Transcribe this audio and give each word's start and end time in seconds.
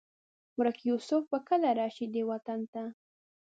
ورک 0.57 0.77
یوسف 0.89 1.21
به 1.31 1.39
کله؟ 1.47 1.69
راشي 1.79 2.05
دې 2.13 2.21
وطن 2.31 2.59
ته 2.73 2.83